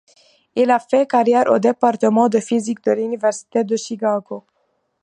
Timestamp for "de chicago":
3.63-4.47